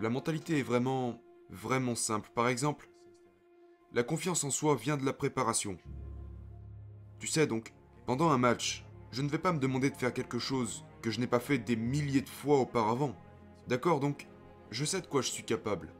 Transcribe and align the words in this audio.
la 0.00 0.10
mentalité 0.10 0.58
est 0.58 0.62
vraiment, 0.62 1.20
vraiment 1.50 1.94
simple. 1.94 2.30
Par 2.34 2.48
exemple, 2.48 2.90
la 3.92 4.02
confiance 4.02 4.44
en 4.44 4.50
soi 4.50 4.74
vient 4.74 4.96
de 4.96 5.04
la 5.04 5.12
préparation. 5.12 5.76
Tu 7.18 7.26
sais 7.26 7.46
donc, 7.46 7.74
pendant 8.06 8.30
un 8.30 8.38
match, 8.38 8.86
je 9.12 9.20
ne 9.22 9.28
vais 9.28 9.38
pas 9.38 9.52
me 9.52 9.58
demander 9.58 9.90
de 9.90 9.96
faire 9.96 10.14
quelque 10.14 10.38
chose 10.38 10.84
que 11.02 11.10
je 11.10 11.20
n'ai 11.20 11.26
pas 11.26 11.40
fait 11.40 11.58
des 11.58 11.76
milliers 11.76 12.22
de 12.22 12.28
fois 12.28 12.58
auparavant. 12.58 13.14
D'accord 13.68 14.00
donc, 14.00 14.26
je 14.70 14.84
sais 14.84 15.00
de 15.00 15.06
quoi 15.06 15.20
je 15.20 15.30
suis 15.30 15.44
capable. 15.44 15.92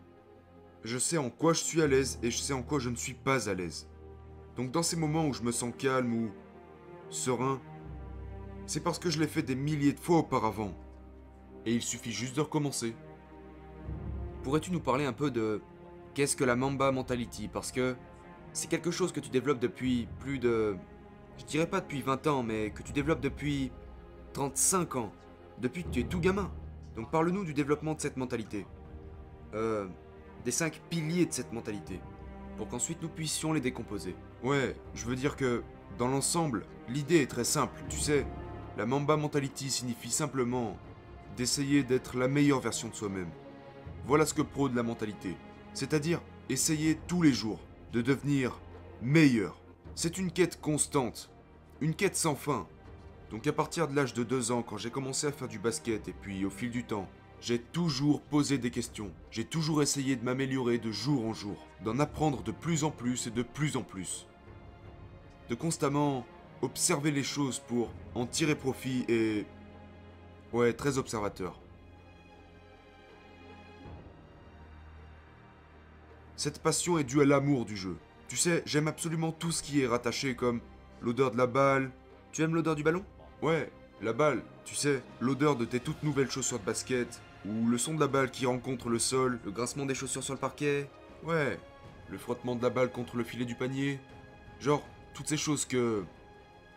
Je 0.82 0.96
sais 0.96 1.19
en 1.19 1.29
quoi 1.29 1.53
je 1.53 1.62
suis 1.62 1.82
à 1.82 1.87
l'aise 1.87 2.19
et 2.23 2.30
je 2.30 2.39
sais 2.39 2.55
en 2.55 2.62
quoi 2.62 2.79
je 2.79 2.89
ne 2.89 2.96
suis 2.96 3.14
pas 3.14 3.51
à 3.51 3.55
l'aise. 3.55 3.87
Donc 4.57 4.71
dans 4.71 4.82
ces 4.82 4.96
moments 4.96 5.27
où 5.27 5.35
je 5.35 5.43
me 5.43 5.53
sens 5.53 5.75
calme 5.77 6.14
ou 6.14 6.30
serein, 7.11 7.61
c'est 8.67 8.82
parce 8.82 8.98
que 8.98 9.11
je 9.11 9.21
l'ai 9.21 9.27
fait 9.27 9.43
des 9.43 9.57
milliers 9.57 9.93
de 9.93 10.01
fois 10.01 10.19
auparavant. 10.19 10.73
Et 11.67 11.75
il 11.75 11.83
suffit 11.83 12.12
juste 12.12 12.37
de 12.37 12.41
recommencer. 12.41 12.95
Pourrais-tu 14.43 14.73
nous 14.73 14.80
parler 14.80 15.05
un 15.05 15.12
peu 15.12 15.30
de 15.30 15.61
qu'est-ce 16.15 16.37
que 16.37 16.45
la 16.45 16.57
Mamba 16.57 16.93
Mentality? 16.93 17.48
Parce 17.48 17.73
que 17.73 17.97
c'est 18.53 18.69
quelque 18.69 18.91
chose 18.91 19.12
que 19.12 19.21
tu 19.21 19.31
développes 19.31 19.61
depuis 19.61 20.09
plus 20.19 20.39
de... 20.39 20.77
Je 21.39 21.45
dirais 21.45 21.67
pas 21.69 21.81
depuis 21.81 22.03
20 22.03 22.27
ans, 22.27 22.43
mais 22.43 22.71
que 22.71 22.83
tu 22.83 22.93
développes 22.93 23.21
depuis 23.21 23.71
35 24.33 24.97
ans. 24.97 25.12
Depuis 25.59 25.84
que 25.84 25.91
tu 25.91 26.01
es 26.01 26.05
tout 26.05 26.21
gamin. 26.21 26.51
Donc 26.97 27.11
parle-nous 27.11 27.45
du 27.45 27.55
développement 27.55 27.95
de 27.95 28.01
cette 28.01 28.17
mentalité. 28.17 28.67
Euh, 29.55 29.87
des 30.45 30.51
cinq 30.51 30.81
piliers 30.89 31.27
de 31.27 31.33
cette 31.33 31.53
mentalité. 31.53 32.01
Pour 32.57 32.69
qu'ensuite 32.69 33.03
nous 33.03 33.09
puissions 33.09 33.53
les 33.53 33.61
décomposer. 33.61 34.17
Ouais, 34.43 34.75
je 34.95 35.05
veux 35.05 35.17
dire 35.17 35.37
que, 35.37 35.62
dans 35.98 36.09
l'ensemble, 36.09 36.65
l'idée 36.89 37.20
est 37.20 37.31
très 37.31 37.45
simple. 37.45 37.83
Tu 37.89 37.98
sais, 37.98 38.27
la 38.79 38.87
Mamba 38.87 39.17
Mentality 39.17 39.70
signifie 39.70 40.11
simplement 40.11 40.77
d'essayer 41.36 41.83
d'être 41.83 42.17
la 42.17 42.29
meilleure 42.29 42.61
version 42.61 42.89
de 42.89 42.95
soi-même. 42.95 43.29
Voilà 44.11 44.27
ce 44.27 44.34
que 44.34 44.42
prône 44.42 44.75
la 44.75 44.83
mentalité. 44.83 45.36
C'est-à-dire 45.72 46.20
essayer 46.48 46.98
tous 47.06 47.22
les 47.22 47.33
jours 47.33 47.61
de 47.92 48.03
devenir 48.03 48.58
meilleur. 49.00 49.56
C'est 49.94 50.19
une 50.19 50.33
quête 50.33 50.61
constante, 50.61 51.30
une 51.80 51.94
quête 51.94 52.17
sans 52.17 52.34
fin. 52.34 52.67
Donc 53.30 53.47
à 53.47 53.52
partir 53.52 53.86
de 53.86 53.94
l'âge 53.94 54.12
de 54.12 54.25
2 54.25 54.50
ans, 54.50 54.64
quand 54.64 54.78
j'ai 54.78 54.91
commencé 54.91 55.28
à 55.28 55.30
faire 55.30 55.47
du 55.47 55.61
basket 55.61 56.08
et 56.08 56.12
puis 56.12 56.44
au 56.44 56.50
fil 56.50 56.72
du 56.72 56.83
temps, 56.83 57.08
j'ai 57.41 57.61
toujours 57.61 58.20
posé 58.20 58.58
des 58.58 58.72
questions. 58.72 59.12
J'ai 59.30 59.44
toujours 59.44 59.80
essayé 59.80 60.17
de 60.17 60.24
m'améliorer 60.24 60.78
de 60.78 60.91
jour 60.91 61.24
en 61.24 61.33
jour, 61.33 61.69
d'en 61.84 62.00
apprendre 62.00 62.42
de 62.42 62.50
plus 62.50 62.83
en 62.83 62.91
plus 62.91 63.28
et 63.28 63.30
de 63.30 63.45
plus 63.45 63.77
en 63.77 63.84
plus. 63.84 64.27
De 65.48 65.55
constamment 65.55 66.27
observer 66.62 67.12
les 67.12 67.22
choses 67.22 67.61
pour 67.61 67.92
en 68.17 68.27
tirer 68.27 68.56
profit 68.56 69.05
et... 69.06 69.47
Ouais, 70.52 70.72
très 70.72 70.98
observateur. 70.98 71.61
Cette 76.41 76.62
passion 76.62 76.96
est 76.96 77.05
due 77.05 77.20
à 77.20 77.27
l'amour 77.27 77.66
du 77.66 77.77
jeu. 77.77 77.98
Tu 78.27 78.38
sais, 78.38 78.62
j'aime 78.64 78.88
absolument 78.88 79.30
tout 79.30 79.52
ce 79.52 79.62
qui 79.62 79.83
est 79.83 79.86
rattaché 79.86 80.34
comme 80.34 80.62
l'odeur 81.02 81.33
de 81.33 81.36
la 81.36 81.46
balle. 81.46 81.91
Tu 82.33 82.41
aimes 82.41 82.55
l'odeur 82.55 82.77
du 82.77 82.83
ballon? 82.83 83.05
Ouais, 83.42 83.70
la 84.00 84.14
balle, 84.14 84.42
tu 84.64 84.74
sais, 84.74 85.02
l'odeur 85.20 85.55
de 85.56 85.66
tes 85.66 85.80
toutes 85.80 86.02
nouvelles 86.02 86.30
chaussures 86.30 86.58
de 86.58 86.64
basket, 86.64 87.20
ou 87.44 87.68
le 87.68 87.77
son 87.77 87.92
de 87.92 88.00
la 88.00 88.06
balle 88.06 88.30
qui 88.30 88.46
rencontre 88.46 88.88
le 88.88 88.98
sol, 88.98 89.38
Le 89.44 89.50
grincement 89.50 89.84
des 89.84 89.94
chaussures 89.94 90.24
sur 90.24 90.33
le 90.33 90.41
parquet 90.41 90.88
ouais, 91.24 91.61
le 92.08 92.16
frottement 92.16 92.56
de 92.56 92.62
la 92.62 92.70
balle 92.70 92.91
contre 92.91 93.18
le 93.18 93.24
filet 93.24 93.44
du 93.44 93.55
panier. 93.55 94.00
Genre, 94.61 94.83
toutes 95.12 95.28
ces 95.28 95.36
choses 95.36 95.66
que. 95.66 96.05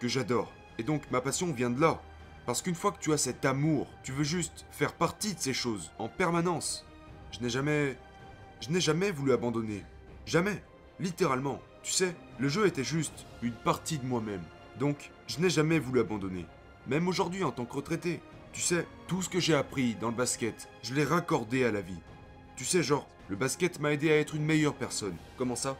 que 0.02 0.09
j'adore. 0.09 0.52
Et 0.78 0.84
donc, 0.84 1.09
ma 1.09 1.22
passion 1.22 1.53
vient 1.53 1.69
de 1.69 1.80
là. 1.80 2.02
Parce 2.45 2.61
qu'une 2.61 2.75
fois 2.75 2.91
que 2.91 3.00
tu 3.00 3.14
as 3.14 3.17
cet 3.17 3.45
amour, 3.45 3.88
tu 4.03 4.11
veux 4.11 4.25
juste 4.25 4.66
faire 4.72 4.91
partie 4.91 5.34
de 5.34 5.39
ces 5.39 5.53
choses, 5.53 5.89
en 6.00 6.09
permanence. 6.09 6.86
Je 7.31 7.39
n'ai 7.39 7.50
jamais. 7.50 7.95
Je 8.63 8.69
n'ai 8.69 8.79
jamais 8.79 9.12
voulu 9.12 9.34
abandonner. 9.34 9.84
Jamais. 10.25 10.63
Littéralement. 10.97 11.59
Tu 11.81 11.91
sais, 11.91 12.16
le 12.40 12.47
jeu 12.47 12.66
était 12.66 12.85
juste 12.85 13.25
une 13.41 13.51
partie 13.51 13.97
de 13.97 14.06
moi-même. 14.06 14.41
Donc, 14.79 15.12
je 15.28 15.41
n'ai 15.41 15.50
jamais 15.50 15.79
voulu 15.79 16.00
abandonner. 16.00 16.46
Même 16.88 17.09
aujourd'hui 17.09 17.44
en 17.44 17.52
tant 17.52 17.66
que 17.66 17.75
retraité. 17.75 18.22
Tu 18.53 18.62
sais, 18.62 18.88
tout 19.07 19.22
ce 19.22 19.28
que 19.28 19.41
j'ai 19.41 19.53
appris 19.53 19.96
dans 19.96 20.07
le 20.07 20.16
basket, 20.16 20.69
je 20.81 20.94
l'ai 20.94 21.03
raccordé 21.03 21.66
à 21.66 21.73
la 21.73 21.81
vie. 21.81 22.00
Tu 22.56 22.63
sais, 22.63 22.84
genre, 22.84 23.06
le 23.28 23.35
basket 23.35 23.81
m'a 23.81 23.91
aidé 23.91 24.09
à 24.09 24.18
être 24.18 24.34
une 24.34 24.46
meilleure 24.46 24.75
personne. 24.75 25.18
Comment 25.38 25.57
ça? 25.57 25.78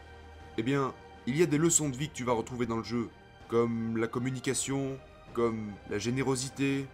Eh 0.58 0.62
bien, 0.62 0.92
il 1.26 1.38
y 1.38 1.42
a 1.42 1.46
des 1.46 1.56
leçons 1.56 1.88
de 1.88 1.96
vie 1.96 2.10
que 2.10 2.14
tu 2.14 2.24
vas 2.24 2.34
retrouver 2.34 2.66
dans 2.66 2.76
le 2.76 2.84
jeu, 2.84 3.08
comme 3.48 3.96
la 3.96 4.08
communication, 4.08 4.98
comme 5.32 5.72
la 5.88 5.98
générosité, 5.98 6.84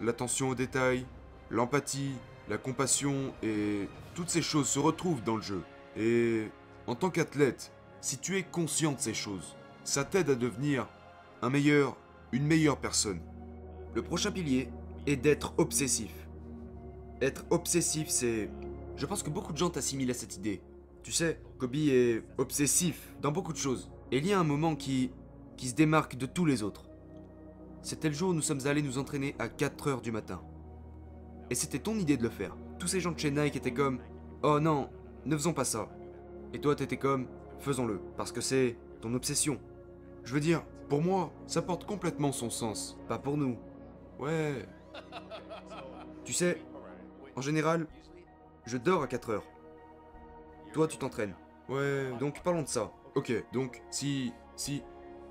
l'attention 0.00 0.50
aux 0.50 0.54
détails, 0.54 1.06
l'empathie, 1.50 2.12
la 2.50 2.58
compassion 2.58 3.32
et 3.44 3.88
toutes 4.14 4.28
ces 4.28 4.42
choses 4.42 4.68
se 4.68 4.80
retrouvent 4.80 5.22
dans 5.22 5.36
le 5.36 5.42
jeu. 5.42 5.62
Et 5.96 6.48
en 6.88 6.96
tant 6.96 7.08
qu'athlète, 7.08 7.72
si 8.00 8.18
tu 8.18 8.36
es 8.36 8.42
conscient 8.42 8.92
de 8.92 8.98
ces 8.98 9.14
choses, 9.14 9.56
ça 9.84 10.04
t'aide 10.04 10.30
à 10.30 10.34
devenir 10.34 10.88
un 11.42 11.48
meilleur, 11.48 11.96
une 12.32 12.44
meilleure 12.44 12.78
personne. 12.78 13.20
Le 13.94 14.02
prochain 14.02 14.32
pilier 14.32 14.68
est 15.06 15.16
d'être 15.16 15.54
obsessif. 15.58 16.10
Être 17.22 17.44
obsessif, 17.50 18.08
c'est... 18.08 18.50
Je 18.96 19.06
pense 19.06 19.22
que 19.22 19.30
beaucoup 19.30 19.52
de 19.52 19.58
gens 19.58 19.70
t'assimilent 19.70 20.10
à 20.10 20.14
cette 20.14 20.36
idée. 20.36 20.60
Tu 21.04 21.12
sais, 21.12 21.40
Kobe 21.58 21.76
est 21.76 22.24
obsessif 22.36 23.14
dans 23.22 23.30
beaucoup 23.30 23.52
de 23.52 23.58
choses. 23.58 23.90
Et 24.10 24.18
il 24.18 24.26
y 24.26 24.32
a 24.32 24.40
un 24.40 24.44
moment 24.44 24.74
qui... 24.74 25.12
qui 25.56 25.68
se 25.68 25.74
démarque 25.74 26.16
de 26.16 26.26
tous 26.26 26.46
les 26.46 26.64
autres. 26.64 26.90
C'était 27.82 28.08
le 28.08 28.14
jour 28.14 28.30
où 28.30 28.34
nous 28.34 28.42
sommes 28.42 28.66
allés 28.66 28.82
nous 28.82 28.98
entraîner 28.98 29.36
à 29.38 29.46
4h 29.46 30.02
du 30.02 30.10
matin. 30.10 30.42
Et 31.50 31.54
c'était 31.54 31.78
ton 31.80 31.96
idée 31.96 32.16
de 32.16 32.22
le 32.22 32.30
faire. 32.30 32.56
Tous 32.78 32.86
ces 32.86 33.00
gens 33.00 33.12
de 33.12 33.18
chez 33.18 33.30
Nike 33.30 33.56
étaient 33.56 33.74
comme 33.74 34.00
Oh 34.42 34.60
non, 34.60 34.88
ne 35.26 35.36
faisons 35.36 35.52
pas 35.52 35.64
ça. 35.64 35.88
Et 36.54 36.60
toi 36.60 36.74
t'étais 36.74 36.96
comme 36.96 37.26
Faisons-le, 37.58 38.00
parce 38.16 38.32
que 38.32 38.40
c'est 38.40 38.78
ton 39.02 39.12
obsession. 39.14 39.60
Je 40.24 40.32
veux 40.32 40.40
dire, 40.40 40.62
pour 40.88 41.02
moi, 41.02 41.30
ça 41.46 41.60
porte 41.60 41.84
complètement 41.84 42.32
son 42.32 42.48
sens. 42.48 42.98
Pas 43.06 43.18
pour 43.18 43.36
nous. 43.36 43.58
Ouais, 44.18 44.66
Tu 46.24 46.32
sais, 46.32 46.60
en 47.36 47.40
général, 47.42 47.86
je 48.64 48.76
dors 48.76 49.02
à 49.02 49.06
4 49.06 49.30
heures. 49.30 49.44
Toi, 50.72 50.86
tu 50.88 50.96
t'entraînes. 50.98 51.34
ouais. 51.68 52.10
Donc 52.18 52.42
parlons 52.42 52.62
de 52.62 52.68
ça. 52.68 52.92
Ok, 53.14 53.32
donc 53.52 53.82
si 53.90 54.32
si 54.56 54.82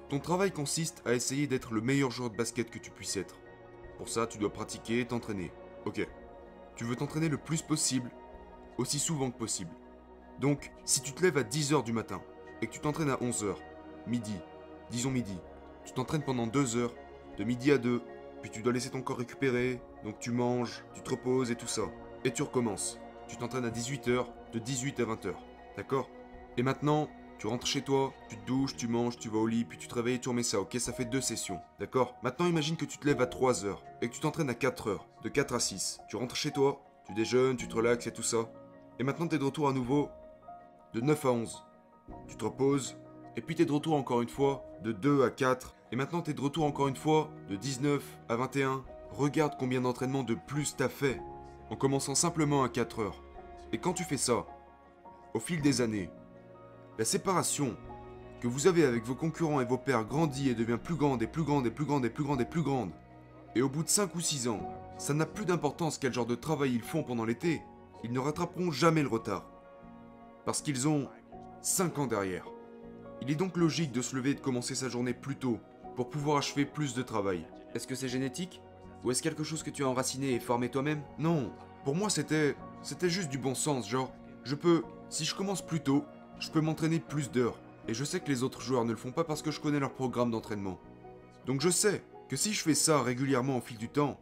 ton 0.09 0.19
travail 0.19 0.51
consiste 0.51 1.01
à 1.05 1.13
essayer 1.13 1.47
d'être 1.47 1.73
le 1.73 1.81
meilleur 1.81 2.11
joueur 2.11 2.29
de 2.29 2.35
basket 2.35 2.69
que 2.69 2.79
tu 2.79 2.91
puisses 2.91 3.15
être. 3.17 3.39
Pour 3.97 4.09
ça, 4.09 4.27
tu 4.27 4.37
dois 4.37 4.51
pratiquer 4.51 5.01
et 5.01 5.05
t'entraîner. 5.05 5.51
Ok. 5.85 6.07
Tu 6.75 6.83
veux 6.83 6.95
t'entraîner 6.95 7.29
le 7.29 7.37
plus 7.37 7.61
possible, 7.61 8.09
aussi 8.77 8.99
souvent 8.99 9.31
que 9.31 9.37
possible. 9.37 9.71
Donc, 10.39 10.71
si 10.85 11.01
tu 11.01 11.11
te 11.11 11.21
lèves 11.21 11.37
à 11.37 11.43
10h 11.43 11.83
du 11.83 11.91
matin 11.91 12.21
et 12.61 12.67
que 12.67 12.71
tu 12.71 12.79
t'entraînes 12.79 13.09
à 13.09 13.17
11h, 13.17 13.55
midi, 14.07 14.37
disons 14.89 15.11
midi, 15.11 15.37
tu 15.83 15.93
t'entraînes 15.93 16.23
pendant 16.23 16.47
2 16.47 16.77
heures, 16.77 16.93
de 17.37 17.43
midi 17.43 17.71
à 17.71 17.77
2, 17.77 18.01
puis 18.41 18.49
tu 18.49 18.61
dois 18.61 18.71
laisser 18.71 18.89
ton 18.89 19.01
corps 19.01 19.17
récupérer, 19.17 19.81
donc 20.03 20.19
tu 20.19 20.31
manges, 20.31 20.85
tu 20.93 21.01
te 21.01 21.09
reposes 21.09 21.51
et 21.51 21.55
tout 21.55 21.67
ça. 21.67 21.83
Et 22.23 22.31
tu 22.31 22.43
recommences. 22.43 22.99
Tu 23.27 23.37
t'entraînes 23.37 23.65
à 23.65 23.69
18h, 23.69 24.25
de 24.53 24.59
18 24.59 24.99
à 24.99 25.03
20h. 25.03 25.33
D'accord? 25.77 26.09
Et 26.57 26.63
maintenant, 26.63 27.09
tu 27.39 27.47
rentres 27.47 27.65
chez 27.65 27.81
toi, 27.81 28.13
tu 28.27 28.35
te 28.37 28.45
douches, 28.45 28.75
tu 28.75 28.89
manges, 28.89 29.17
tu 29.17 29.29
vas 29.29 29.37
au 29.37 29.47
lit, 29.47 29.63
puis 29.63 29.77
tu 29.77 29.87
te 29.87 29.95
réveilles 29.95 30.15
et 30.15 30.19
tu 30.19 30.27
remets 30.27 30.43
ça, 30.43 30.59
ok 30.59 30.75
Ça 30.77 30.91
fait 30.91 31.05
deux 31.05 31.21
sessions, 31.21 31.59
d'accord? 31.79 32.15
Maintenant 32.21 32.47
imagine 32.47 32.75
que 32.75 32.83
tu 32.83 32.97
te 32.97 33.07
lèves 33.07 33.21
à 33.21 33.25
3h 33.27 33.77
et 34.01 34.09
que 34.09 34.13
tu 34.13 34.19
t'entraînes 34.19 34.49
à 34.49 34.53
4h, 34.53 34.99
de 35.23 35.29
4 35.29 35.55
à 35.55 35.59
6. 35.61 36.01
Tu 36.09 36.17
rentres 36.17 36.35
chez 36.35 36.51
toi, 36.51 36.81
tu 37.07 37.13
déjeunes, 37.13 37.55
tu 37.55 37.69
te 37.69 37.75
relaxes 37.75 38.07
et 38.07 38.11
tout 38.11 38.23
ça. 38.23 38.49
Et 38.99 39.03
maintenant 39.03 39.25
t'es 39.27 39.37
de 39.37 39.45
retour 39.45 39.69
à 39.69 39.73
nouveau 39.73 40.09
de 40.93 40.99
9 40.99 41.25
à 41.25 41.31
11. 41.31 41.63
Tu 42.27 42.35
te 42.35 42.43
reposes, 42.43 42.97
et 43.37 43.41
puis 43.41 43.55
t'es 43.55 43.65
de 43.65 43.71
retour 43.71 43.95
encore 43.95 44.21
une 44.21 44.27
fois 44.27 44.65
de 44.83 44.91
2 44.91 45.23
à 45.23 45.29
4. 45.29 45.75
Et 45.93 45.95
maintenant 45.95 46.21
t'es 46.21 46.33
de 46.33 46.41
retour 46.41 46.65
encore 46.65 46.89
une 46.89 46.97
fois 46.97 47.31
de 47.47 47.55
19 47.55 48.03
à 48.27 48.35
21. 48.35 48.83
Regarde 49.11 49.55
combien 49.57 49.79
d'entraînements 49.79 50.23
de 50.23 50.35
plus 50.35 50.75
t'as 50.75 50.89
fait 50.89 51.21
en 51.69 51.77
commençant 51.77 52.15
simplement 52.15 52.63
à 52.63 52.69
4 52.69 52.99
heures. 52.99 53.23
Et 53.71 53.77
quand 53.77 53.93
tu 53.93 54.03
fais 54.03 54.17
ça, 54.17 54.45
au 55.33 55.39
fil 55.39 55.61
des 55.61 55.79
années, 55.79 56.09
la 56.99 57.05
séparation 57.05 57.77
que 58.41 58.49
vous 58.49 58.67
avez 58.67 58.83
avec 58.83 59.05
vos 59.05 59.15
concurrents 59.15 59.61
et 59.61 59.65
vos 59.65 59.77
pairs 59.77 60.03
grandit 60.03 60.49
et 60.49 60.53
devient 60.53 60.77
plus 60.83 60.95
grande 60.95 61.23
et 61.23 61.27
plus 61.27 61.43
grande 61.43 61.65
et 61.65 61.71
plus 61.71 61.85
grande 61.85 62.03
et 62.03 62.09
plus 62.09 62.25
grande 62.25 62.41
et 62.41 62.45
plus 62.45 62.61
grande. 62.61 62.91
Et 63.55 63.61
au 63.61 63.69
bout 63.69 63.83
de 63.83 63.89
5 63.89 64.13
ou 64.15 64.19
6 64.19 64.49
ans, 64.49 64.59
ça 64.97 65.13
n'a 65.13 65.25
plus 65.25 65.45
d'importance 65.45 65.97
quel 65.97 66.13
genre 66.13 66.25
de 66.25 66.35
travail 66.35 66.75
ils 66.75 66.81
font 66.81 67.01
pendant 67.03 67.23
l'été, 67.23 67.61
ils 68.03 68.11
ne 68.11 68.19
rattraperont 68.19 68.69
jamais 68.71 69.01
le 69.01 69.07
retard. 69.07 69.49
Parce 70.45 70.61
qu'ils 70.61 70.89
ont 70.89 71.07
5 71.61 71.99
ans 71.99 72.05
derrière. 72.05 72.45
Il 73.21 73.31
est 73.31 73.35
donc 73.35 73.55
logique 73.55 73.93
de 73.93 74.01
se 74.01 74.17
lever 74.17 74.31
et 74.31 74.35
de 74.35 74.41
commencer 74.41 74.75
sa 74.75 74.89
journée 74.89 75.13
plus 75.13 75.37
tôt 75.37 75.59
pour 75.95 76.09
pouvoir 76.09 76.39
achever 76.39 76.65
plus 76.65 76.95
de 76.95 77.01
travail. 77.01 77.47
Est-ce 77.75 77.87
que 77.87 77.95
c'est 77.95 78.09
génétique? 78.09 78.61
Ou 79.05 79.11
est-ce 79.11 79.23
quelque 79.23 79.45
chose 79.45 79.63
que 79.63 79.69
tu 79.69 79.85
as 79.85 79.87
enraciné 79.87 80.33
et 80.33 80.39
formé 80.41 80.67
toi-même? 80.67 81.01
Non, 81.17 81.53
pour 81.85 81.95
moi 81.95 82.09
c'était 82.09 82.57
c'était 82.81 83.09
juste 83.09 83.29
du 83.29 83.37
bon 83.37 83.55
sens, 83.55 83.89
genre 83.89 84.11
je 84.43 84.55
peux 84.55 84.83
si 85.07 85.23
je 85.23 85.33
commence 85.33 85.65
plus 85.65 85.79
tôt, 85.79 86.03
je 86.39 86.49
peux 86.49 86.61
m'entraîner 86.61 86.99
plus 86.99 87.31
d'heures 87.31 87.59
et 87.87 87.93
je 87.93 88.03
sais 88.03 88.19
que 88.19 88.29
les 88.29 88.43
autres 88.43 88.61
joueurs 88.61 88.85
ne 88.85 88.91
le 88.91 88.97
font 88.97 89.11
pas 89.11 89.23
parce 89.23 89.41
que 89.41 89.51
je 89.51 89.59
connais 89.59 89.79
leur 89.79 89.93
programme 89.93 90.31
d'entraînement. 90.31 90.79
Donc 91.45 91.61
je 91.61 91.69
sais 91.69 92.03
que 92.27 92.35
si 92.35 92.53
je 92.53 92.61
fais 92.61 92.75
ça 92.75 93.01
régulièrement 93.01 93.57
au 93.57 93.61
fil 93.61 93.77
du 93.77 93.89
temps, 93.89 94.19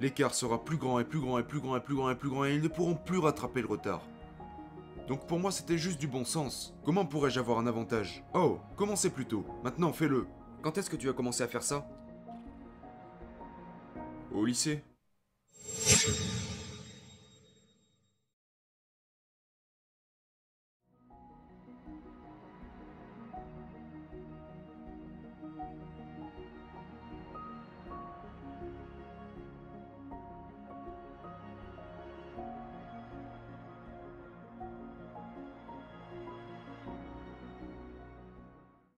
l'écart 0.00 0.34
sera 0.34 0.64
plus 0.64 0.76
grand 0.76 0.98
et 0.98 1.04
plus 1.04 1.20
grand 1.20 1.38
et 1.38 1.44
plus 1.44 1.60
grand 1.60 1.76
et 1.76 1.80
plus 1.80 1.94
grand 1.94 2.10
et 2.10 2.16
plus 2.16 2.28
grand 2.28 2.44
et 2.44 2.54
ils 2.54 2.62
ne 2.62 2.68
pourront 2.68 2.96
plus 2.96 3.18
rattraper 3.18 3.62
le 3.62 3.68
retard. 3.68 4.02
Donc 5.08 5.26
pour 5.26 5.38
moi 5.38 5.52
c'était 5.52 5.78
juste 5.78 6.00
du 6.00 6.08
bon 6.08 6.24
sens. 6.24 6.74
Comment 6.84 7.06
pourrais-je 7.06 7.38
avoir 7.38 7.58
un 7.58 7.66
avantage? 7.66 8.24
Oh, 8.34 8.58
commencez 8.76 9.10
plus 9.10 9.26
tôt. 9.26 9.46
Maintenant 9.62 9.92
fais-le. 9.92 10.26
Quand 10.62 10.76
est-ce 10.78 10.90
que 10.90 10.96
tu 10.96 11.08
as 11.08 11.12
commencé 11.12 11.42
à 11.44 11.48
faire 11.48 11.62
ça? 11.62 11.86
Au 14.32 14.44
lycée? 14.44 14.82